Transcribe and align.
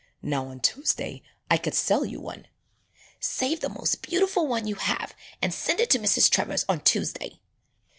"Now 0.23 0.47
on 0.47 0.61
Tuesday 0.61 1.21
I 1.51 1.57
could 1.59 1.75
sell 1.75 2.05
you 2.05 2.19
one." 2.19 2.47
"Save 3.19 3.59
the 3.59 3.69
most 3.69 4.01
beautiful 4.01 4.47
one 4.47 4.65
you 4.65 4.73
have, 4.73 5.13
and 5.43 5.53
send 5.53 5.79
it 5.79 5.91
to 5.91 5.99
Mrs. 5.99 6.27
Trevor's 6.27 6.65
on 6.67 6.81
Tuesday." 6.81 7.39